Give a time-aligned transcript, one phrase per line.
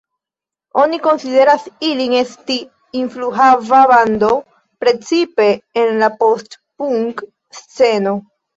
[0.83, 2.55] Oni konsideras ilin esti
[3.03, 4.31] influhava bando
[4.87, 5.53] precipe
[5.85, 8.19] en la post-punk-sceno.